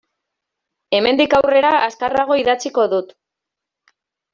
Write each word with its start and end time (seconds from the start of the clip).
Hemendik 1.01 1.37
aurrera 1.41 1.75
azkarrago 1.91 2.41
idatziko 2.47 2.91
dut. 2.99 3.17